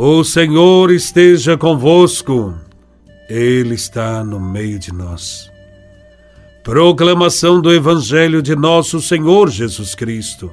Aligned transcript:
O 0.00 0.22
Senhor 0.22 0.92
esteja 0.92 1.58
convosco, 1.58 2.54
Ele 3.28 3.74
está 3.74 4.22
no 4.22 4.38
meio 4.38 4.78
de 4.78 4.94
nós. 4.94 5.50
Proclamação 6.62 7.60
do 7.60 7.74
Evangelho 7.74 8.40
de 8.40 8.54
Nosso 8.54 9.00
Senhor 9.00 9.50
Jesus 9.50 9.96
Cristo, 9.96 10.52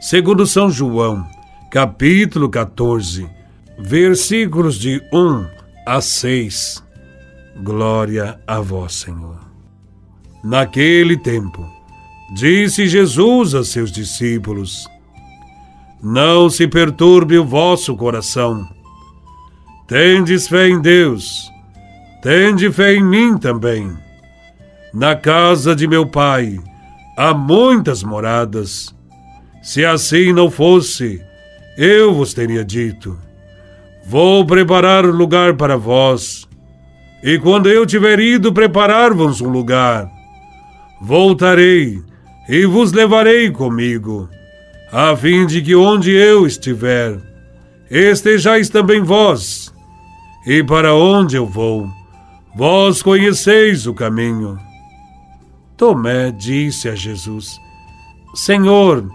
segundo 0.00 0.44
São 0.48 0.68
João, 0.68 1.24
capítulo 1.70 2.48
14, 2.48 3.30
versículos 3.78 4.80
de 4.80 5.00
1 5.12 5.46
a 5.86 6.00
6. 6.00 6.82
Glória 7.62 8.40
a 8.48 8.58
vós, 8.58 8.94
Senhor. 8.94 9.38
Naquele 10.42 11.16
tempo, 11.16 11.64
disse 12.34 12.88
Jesus 12.88 13.54
a 13.54 13.62
seus 13.62 13.92
discípulos: 13.92 14.88
Não 16.08 16.48
se 16.48 16.68
perturbe 16.68 17.36
o 17.36 17.44
vosso 17.44 17.96
coração. 17.96 18.64
Tendes 19.88 20.46
fé 20.46 20.68
em 20.68 20.80
Deus, 20.80 21.50
tende 22.22 22.70
fé 22.70 22.94
em 22.94 23.02
mim 23.02 23.36
também. 23.36 23.92
Na 24.94 25.16
casa 25.16 25.74
de 25.74 25.88
meu 25.88 26.06
pai 26.06 26.60
há 27.18 27.34
muitas 27.34 28.04
moradas. 28.04 28.94
Se 29.60 29.84
assim 29.84 30.32
não 30.32 30.48
fosse, 30.48 31.20
eu 31.76 32.14
vos 32.14 32.32
teria 32.32 32.64
dito: 32.64 33.18
Vou 34.06 34.46
preparar 34.46 35.04
lugar 35.04 35.56
para 35.56 35.76
vós. 35.76 36.48
E 37.20 37.36
quando 37.36 37.68
eu 37.68 37.84
tiver 37.84 38.20
ido 38.20 38.52
preparar-vos 38.52 39.40
um 39.40 39.48
lugar, 39.48 40.08
voltarei 41.02 42.00
e 42.48 42.64
vos 42.64 42.92
levarei 42.92 43.50
comigo, 43.50 44.30
a 44.92 45.16
fim 45.16 45.46
de 45.46 45.60
que 45.62 45.74
onde 45.74 46.12
eu 46.12 46.46
estiver, 46.46 47.18
estejais 47.90 48.68
também 48.68 49.02
vós. 49.02 49.72
E 50.46 50.62
para 50.62 50.94
onde 50.94 51.36
eu 51.36 51.46
vou, 51.46 51.88
vós 52.54 53.02
conheceis 53.02 53.86
o 53.86 53.94
caminho. 53.94 54.58
Tomé 55.76 56.30
disse 56.30 56.88
a 56.88 56.94
Jesus: 56.94 57.58
Senhor, 58.34 59.10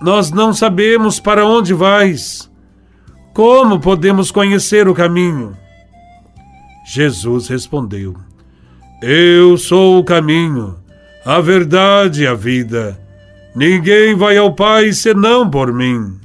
nós 0.00 0.30
não 0.30 0.52
sabemos 0.52 1.20
para 1.20 1.46
onde 1.46 1.72
vais. 1.72 2.50
Como 3.32 3.80
podemos 3.80 4.30
conhecer 4.30 4.88
o 4.88 4.94
caminho? 4.94 5.56
Jesus 6.84 7.48
respondeu: 7.48 8.14
Eu 9.00 9.56
sou 9.56 9.98
o 9.98 10.04
caminho, 10.04 10.76
a 11.24 11.40
verdade 11.40 12.24
e 12.24 12.26
a 12.26 12.34
vida. 12.34 13.03
Ninguém 13.54 14.16
vai 14.16 14.36
ao 14.36 14.52
Pai 14.52 14.92
senão 14.92 15.48
por 15.48 15.72
mim. 15.72 16.18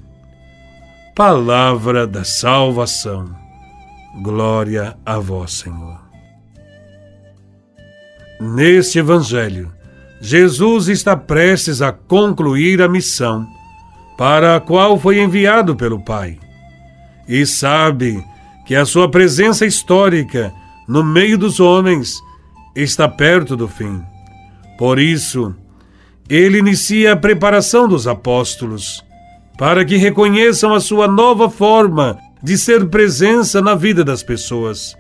Palavra 1.16 2.08
da 2.08 2.24
salvação. 2.24 3.30
Glória 4.22 4.98
a 5.06 5.20
vós, 5.20 5.54
Senhor. 5.54 6.00
Neste 8.40 9.00
Evangelho, 9.00 9.72
Jesus 10.20 10.88
está 10.88 11.16
prestes 11.16 11.82
a 11.82 11.92
concluir 11.92 12.82
a 12.82 12.88
missão 12.88 13.48
para 14.18 14.56
a 14.56 14.60
qual 14.60 14.98
foi 14.98 15.22
enviado 15.22 15.76
pelo 15.76 16.04
Pai 16.04 16.40
e 17.28 17.46
sabe 17.46 18.26
que 18.66 18.76
a 18.76 18.86
sua 18.86 19.10
presença 19.10 19.66
histórica 19.66 20.52
no 20.88 21.04
meio 21.04 21.38
dos 21.38 21.60
homens 21.60 22.16
está 22.76 23.08
perto 23.08 23.56
do 23.56 23.68
fim. 23.68 24.02
Por 24.80 24.98
isso, 24.98 25.56
ele 26.30 26.60
inicia 26.60 27.14
a 27.14 27.18
preparação 27.18 27.88
dos 27.88 28.08
apóstolos 28.08 29.04
para 29.58 29.84
que 29.84 29.98
reconheçam 29.98 30.74
a 30.74 30.80
sua 30.80 31.08
nova 31.08 31.50
forma 31.50 32.18
de 32.42 32.58
ser 32.58 32.88
presença 32.88 33.62
na 33.62 33.76
vida 33.76 34.04
das 34.04 34.24
pessoas. 34.24 34.96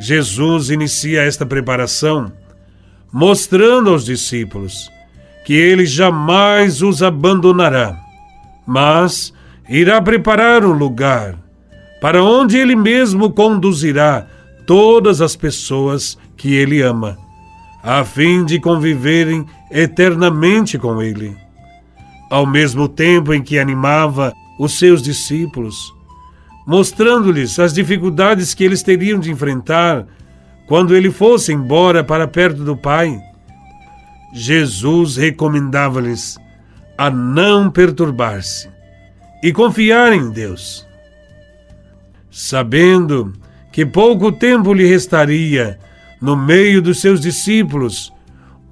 Jesus 0.00 0.70
inicia 0.70 1.22
esta 1.22 1.44
preparação 1.44 2.32
mostrando 3.12 3.90
aos 3.90 4.04
discípulos 4.04 4.90
que 5.44 5.52
ele 5.54 5.84
jamais 5.84 6.80
os 6.80 7.02
abandonará, 7.02 7.98
mas 8.66 9.32
irá 9.68 10.00
preparar 10.00 10.64
um 10.64 10.72
lugar 10.72 11.36
para 12.00 12.22
onde 12.22 12.56
ele 12.56 12.74
mesmo 12.74 13.30
conduzirá 13.30 14.26
todas 14.66 15.20
as 15.20 15.36
pessoas 15.36 16.16
que 16.36 16.54
ele 16.54 16.80
ama, 16.80 17.18
a 17.82 18.04
fim 18.04 18.44
de 18.44 18.58
conviverem 18.58 19.44
eternamente 19.70 20.78
com 20.78 21.00
ele. 21.00 21.36
Ao 22.30 22.46
mesmo 22.46 22.88
tempo 22.88 23.32
em 23.32 23.42
que 23.42 23.58
animava 23.58 24.32
os 24.58 24.78
seus 24.78 25.02
discípulos, 25.02 25.94
mostrando-lhes 26.66 27.58
as 27.58 27.72
dificuldades 27.72 28.54
que 28.54 28.64
eles 28.64 28.82
teriam 28.82 29.18
de 29.18 29.30
enfrentar 29.30 30.06
quando 30.66 30.94
ele 30.94 31.10
fosse 31.10 31.52
embora 31.52 32.04
para 32.04 32.28
perto 32.28 32.62
do 32.62 32.76
Pai, 32.76 33.18
Jesus 34.32 35.16
recomendava-lhes 35.16 36.38
a 36.96 37.10
não 37.10 37.70
perturbar-se 37.70 38.68
e 39.42 39.52
confiar 39.52 40.12
em 40.12 40.30
Deus 40.30 40.88
sabendo 42.30 43.32
que 43.72 43.84
pouco 43.84 44.30
tempo 44.30 44.72
lhe 44.72 44.86
restaria 44.86 45.78
no 46.20 46.36
meio 46.36 46.80
dos 46.80 47.00
seus 47.00 47.20
discípulos, 47.20 48.12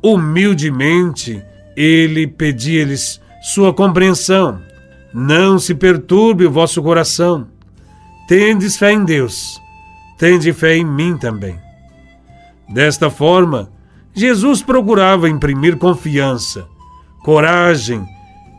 humildemente 0.03 1.43
ele 1.77 2.27
pedia-lhes 2.27 3.21
sua 3.41 3.73
compreensão. 3.73 4.61
Não 5.13 5.59
se 5.59 5.75
perturbe 5.75 6.47
o 6.47 6.51
vosso 6.51 6.83
coração. 6.83 7.47
Tendes 8.29 8.77
fé 8.77 8.93
em 8.93 9.05
Deus, 9.05 9.59
tende 10.19 10.53
fé 10.53 10.77
em 10.77 10.85
mim 10.85 11.17
também. 11.17 11.59
Desta 12.69 13.09
forma, 13.09 13.71
Jesus 14.13 14.61
procurava 14.61 15.29
imprimir 15.29 15.79
confiança, 15.79 16.67
coragem 17.23 18.07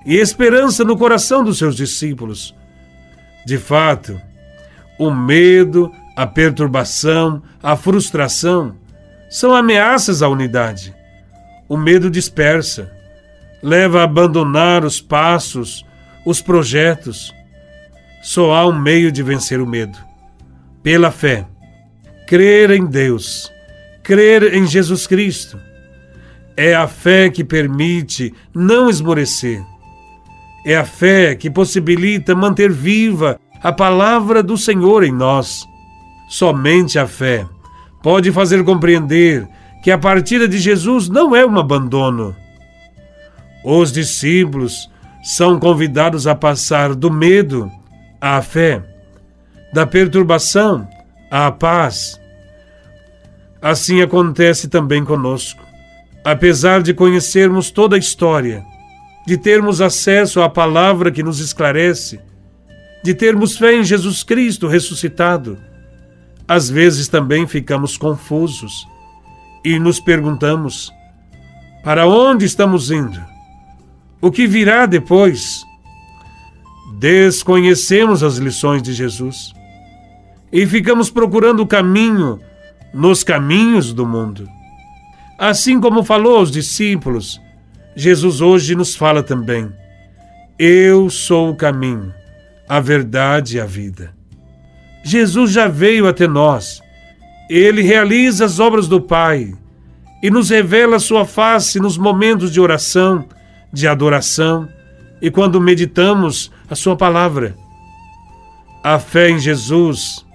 e 0.06 0.16
esperança 0.16 0.83
no 0.83 0.97
coração 0.97 1.44
dos 1.44 1.57
seus 1.57 1.75
discípulos. 1.75 2.56
De 3.45 3.57
fato, 3.57 4.19
o 4.97 5.11
medo, 5.11 5.91
a 6.16 6.25
perturbação, 6.25 7.44
a 7.61 7.75
frustração 7.75 8.75
são 9.29 9.53
ameaças 9.53 10.23
à 10.23 10.29
unidade. 10.29 10.95
O 11.69 11.78
medo 11.78 12.09
dispersa, 12.09 12.91
leva 13.62 14.02
a 14.02 14.03
abandonar 14.03 14.84
os 14.84 15.00
passos, 15.00 15.85
os 16.25 16.41
projetos. 16.41 17.31
Só 18.24 18.53
há 18.53 18.68
um 18.68 18.78
meio 18.78 19.12
de 19.12 19.22
vencer 19.22 19.62
o 19.62 19.68
medo: 19.68 19.97
pela 20.81 21.12
fé. 21.12 21.46
Crer 22.28 22.72
em 22.72 22.85
Deus, 22.85 23.52
crer 24.03 24.53
em 24.53 24.66
Jesus 24.66 25.06
Cristo. 25.06 25.59
É 26.57 26.75
a 26.75 26.88
fé 26.88 27.30
que 27.30 27.44
permite 27.44 28.34
não 28.53 28.90
esmorecer. 28.90 29.63
É 30.66 30.75
a 30.75 30.84
fé 30.84 31.36
que 31.36 31.50
possibilita 31.50 32.36
manter 32.36 32.72
viva 32.72 33.40
a 33.63 33.72
palavra 33.72 34.41
do 34.41 34.57
Senhor 34.57 35.03
em 35.03 35.12
nós. 35.12 35.66
Somente 36.28 37.00
a 37.00 37.07
fé 37.07 37.47
pode 38.01 38.31
fazer 38.31 38.63
compreender 38.63 39.47
que 39.81 39.91
a 39.91 39.97
partida 39.97 40.47
de 40.47 40.57
Jesus 40.57 41.07
não 41.07 41.35
é 41.35 41.45
um 41.45 41.57
abandono. 41.57 42.35
Os 43.63 43.91
discípulos 43.91 44.90
são 45.23 45.59
convidados 45.59 46.28
a 46.28 46.35
passar 46.35 46.95
do 46.95 47.12
medo 47.12 47.72
à 48.19 48.41
fé, 48.41 48.84
da 49.73 49.85
perturbação 49.85 50.88
à 51.29 51.51
paz. 51.51 52.19
Assim 53.62 54.01
acontece 54.01 54.68
também 54.68 55.03
conosco. 55.03 55.62
Apesar 56.23 56.81
de 56.81 56.94
conhecermos 56.94 57.72
toda 57.72 57.95
a 57.95 58.00
história, 58.00 58.63
de 59.25 59.38
termos 59.38 59.81
acesso 59.81 60.41
à 60.41 60.50
palavra 60.50 61.12
que 61.12 61.24
nos 61.24 61.39
esclarece, 61.39 62.19
de 63.03 63.13
termos 63.13 63.57
fé 63.57 63.75
em 63.75 63.83
Jesus 63.83 64.24
Cristo 64.24 64.68
ressuscitado, 64.68 65.57
às 66.48 66.69
vezes 66.69 67.07
também 67.07 67.48
ficamos 67.48 67.95
confusos 67.95 68.88
e 69.63 69.79
nos 69.79 70.00
perguntamos: 70.00 70.91
para 71.83 72.07
onde 72.07 72.45
estamos 72.45 72.91
indo? 72.91 73.23
O 74.21 74.31
que 74.31 74.45
virá 74.45 74.85
depois? 74.85 75.63
Desconhecemos 77.00 78.23
as 78.23 78.38
lições 78.38 78.83
de 78.83 78.94
Jesus 78.94 79.53
e 80.51 80.65
ficamos 80.65 81.09
procurando 81.09 81.61
o 81.61 81.67
caminho 81.67 82.39
nos 82.94 83.23
caminhos 83.23 83.94
do 83.94 84.06
mundo. 84.06 84.47
Assim 85.38 85.79
como 85.79 86.03
falou 86.03 86.38
aos 86.38 86.51
discípulos, 86.51 87.39
Jesus 87.95 88.41
hoje 88.41 88.75
nos 88.75 88.95
fala 88.95 89.23
também: 89.23 89.71
Eu 90.57 91.09
sou 91.09 91.51
o 91.51 91.55
caminho, 91.55 92.13
a 92.67 92.79
verdade 92.79 93.57
e 93.57 93.62
a 93.62 93.65
vida. 93.65 94.13
Jesus 95.03 95.51
já 95.51 95.67
veio 95.67 96.07
até 96.07 96.27
nós. 96.27 96.81
Ele 97.50 97.81
realiza 97.81 98.46
as 98.46 98.60
obras 98.60 98.88
do 98.88 99.01
Pai 99.01 99.54
e 100.22 100.30
nos 100.30 100.50
revela 100.50 101.00
sua 101.00 101.25
face 101.25 101.80
nos 101.80 101.98
momentos 101.98 102.51
de 102.51 102.62
oração, 102.62 103.25
de 103.74 103.88
adoração 103.88 104.68
e 105.22 105.31
quando 105.31 105.60
meditamos 105.60 106.51
a 106.69 106.75
sua 106.75 106.96
palavra. 106.96 107.56
A 108.84 109.00
fé 109.00 109.30
em 109.30 109.40
Jesus 109.40 110.25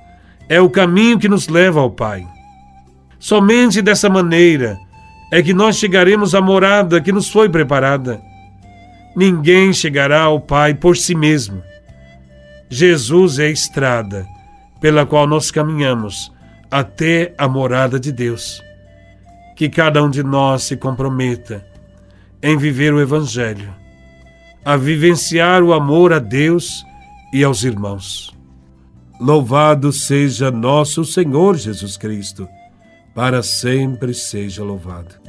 é 0.49 0.61
o 0.61 0.69
caminho 0.69 1.19
que 1.19 1.29
nos 1.29 1.49
leva 1.49 1.81
ao 1.81 1.91
Pai. 1.91 2.27
Somente 3.19 3.81
dessa 3.81 4.11
maneira 4.11 4.77
é 5.33 5.43
que 5.43 5.55
nós 5.55 5.77
chegaremos 5.77 6.35
à 6.35 6.41
morada 6.41 7.01
que 7.01 7.13
nos 7.13 7.31
foi 7.31 7.49
preparada. 7.49 8.21
Ninguém 9.17 9.73
chegará 9.73 10.23
ao 10.23 10.41
Pai 10.41 10.75
por 10.75 10.97
si 10.97 11.15
mesmo. 11.15 11.63
Jesus 12.69 13.39
é 13.39 13.47
a 13.47 13.51
estrada 13.51 14.27
pela 14.81 15.07
qual 15.07 15.27
nós 15.27 15.51
caminhamos 15.51 16.33
até 16.71 17.35
a 17.39 17.49
morada 17.49 17.99
de 17.99 18.13
Deus. 18.13 18.63
Que 19.57 19.69
cada 19.69 20.03
um 20.03 20.11
de 20.11 20.23
nós 20.23 20.65
se 20.65 20.77
comprometa 20.77 21.65
em 22.43 22.59
viver 22.59 22.93
o 22.93 23.01
Evangelho, 23.01 23.75
a 24.65 24.77
vivenciar 24.77 25.63
o 25.63 25.73
amor 25.73 26.13
a 26.13 26.19
Deus 26.19 26.85
e 27.33 27.43
aos 27.43 27.63
irmãos. 27.65 28.35
Louvado 29.21 29.93
seja 29.93 30.51
nosso 30.51 31.05
Senhor 31.05 31.57
Jesus 31.57 31.97
Cristo, 31.97 32.49
para 33.15 33.43
sempre 33.43 34.13
seja 34.13 34.63
louvado. 34.63 35.24